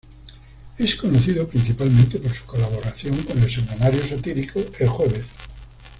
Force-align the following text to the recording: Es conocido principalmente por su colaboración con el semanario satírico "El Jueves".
Es 0.79 0.95
conocido 0.95 1.47
principalmente 1.47 2.17
por 2.17 2.33
su 2.33 2.43
colaboración 2.45 3.21
con 3.21 3.37
el 3.37 3.51
semanario 3.53 4.01
satírico 4.01 4.59
"El 4.79 4.87
Jueves". 4.89 5.25